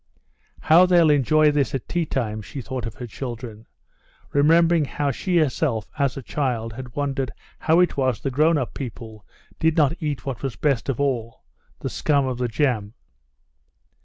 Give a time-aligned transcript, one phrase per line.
[0.61, 3.67] "How they'll enjoy this at tea time!" she thought of her children,
[4.33, 8.73] remembering how she herself as a child had wondered how it was the grown up
[8.73, 9.27] people
[9.59, 12.95] did not eat what was best of all—the scum of the jam.